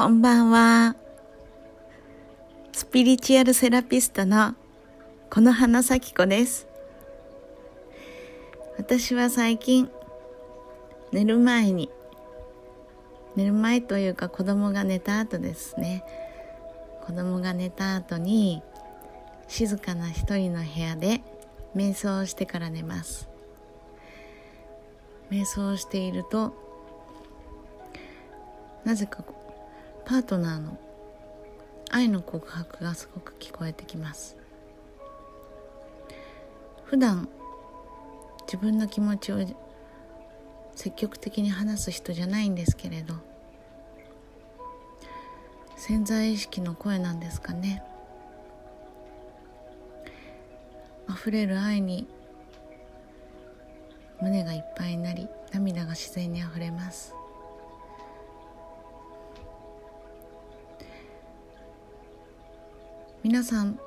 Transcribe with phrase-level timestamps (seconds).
[0.00, 0.96] こんばんは。
[2.72, 4.54] スピリチュアルセラピストの
[5.28, 6.66] この花咲子です。
[8.78, 9.90] 私は最近
[11.12, 11.90] 寝る前に
[13.36, 16.02] 寝る前というか子供が寝た後ですね
[17.04, 18.62] 子供が寝た後に
[19.48, 21.20] 静かな一人の部屋で
[21.76, 23.28] 瞑想をしてから寝ます
[25.30, 26.54] 瞑想していると
[28.86, 29.22] なぜか
[30.10, 30.76] パートナーの
[31.88, 34.36] 愛の告白がすごく聞こえてきます。
[36.82, 37.28] 普段
[38.44, 39.38] 自分の気持ちを
[40.74, 43.14] 積極的に話す人じゃないんですけれど
[45.76, 47.80] 潜在意識の声なんですかね。
[51.08, 52.08] 溢れる愛に
[54.20, 57.14] 胸がいっぱいになり涙が自然にあふれます。
[63.30, 63.78] 皆さん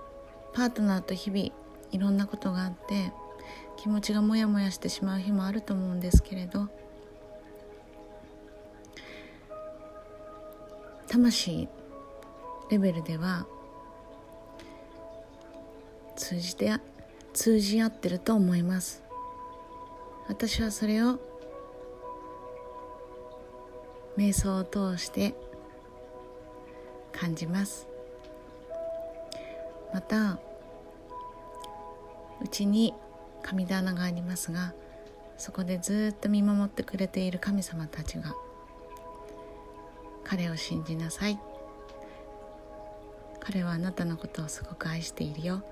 [0.54, 1.52] パートナーと日々
[1.92, 3.12] いろんなことがあって
[3.76, 6.70] 気持ちがモヤモヤしてしまう日もあると思うんですけれど
[11.10, 11.68] 魂
[12.72, 13.46] レベルでは
[16.16, 16.72] 通じて
[17.34, 19.04] 通じ合ってると思います。
[20.30, 21.20] 私はそれを
[24.18, 25.36] 瞑想を通して
[27.12, 27.93] 感じます。
[29.94, 30.40] また
[32.42, 32.94] うちに
[33.42, 34.74] 神棚がありますが
[35.38, 38.34] そこでずっと見守ってくれている神様たちが
[40.24, 41.40] 彼を信じなさい。
[43.40, 45.64] 彼はあなたのことをすごく愛しているよ。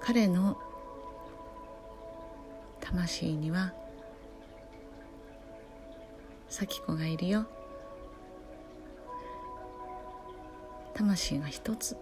[0.00, 0.56] 彼の
[2.80, 3.72] 魂には
[6.48, 7.46] 咲子がいるよ。
[10.94, 11.96] 魂が一つ。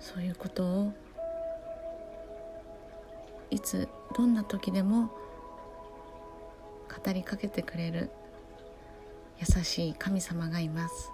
[0.00, 0.92] そういうことを
[3.50, 5.10] いつどんな時でも
[7.04, 8.10] 語りかけてくれる
[9.38, 11.12] 優しい神様がいます。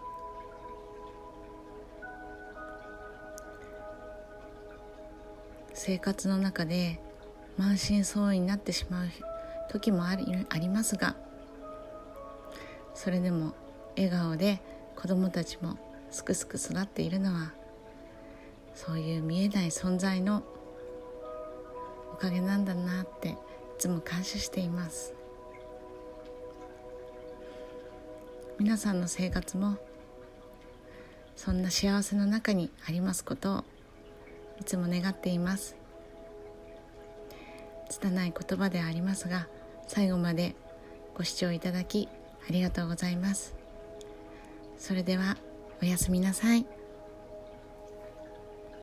[5.75, 7.01] 生活の中で
[7.57, 9.09] 満身創痍になってしまう
[9.71, 11.15] 時もありありますが
[12.95, 13.55] それでも
[13.99, 14.61] 笑顔で
[14.95, 15.77] 子供たちも
[16.11, 17.53] すくすく育っているのは
[18.75, 20.45] そういう見えない存在の
[22.13, 23.35] おかげなんだなってい
[23.77, 25.15] つも感謝しています。
[28.59, 29.77] 皆さんの生活も
[31.37, 33.65] そんな幸せの中にありますことを
[34.61, 35.77] いつも願っています。
[37.89, 39.49] 拙い言葉ではありますが
[39.89, 40.55] 最後まで
[41.17, 42.09] ご視聴いただき
[42.49, 43.58] ありがとうございます。
[44.79, 45.37] それでは
[45.83, 46.78] おやすみなさい。